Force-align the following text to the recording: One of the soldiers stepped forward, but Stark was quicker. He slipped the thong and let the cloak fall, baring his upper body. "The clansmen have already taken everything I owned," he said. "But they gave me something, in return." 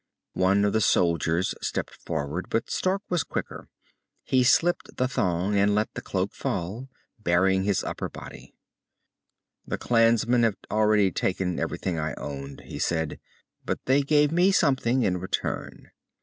One 0.33 0.65
of 0.65 0.73
the 0.73 0.81
soldiers 0.81 1.53
stepped 1.61 1.93
forward, 1.93 2.47
but 2.49 2.71
Stark 2.71 3.03
was 3.07 3.23
quicker. 3.23 3.67
He 4.23 4.43
slipped 4.43 4.97
the 4.97 5.07
thong 5.07 5.55
and 5.55 5.75
let 5.75 5.93
the 5.93 6.01
cloak 6.01 6.33
fall, 6.33 6.89
baring 7.19 7.65
his 7.65 7.83
upper 7.83 8.09
body. 8.09 8.55
"The 9.67 9.77
clansmen 9.77 10.41
have 10.41 10.55
already 10.71 11.11
taken 11.11 11.59
everything 11.59 11.99
I 11.99 12.15
owned," 12.15 12.61
he 12.61 12.79
said. 12.79 13.19
"But 13.63 13.85
they 13.85 14.01
gave 14.01 14.31
me 14.31 14.51
something, 14.51 15.03
in 15.03 15.17
return." 15.19 15.91